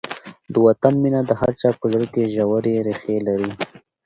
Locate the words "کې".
2.13-2.31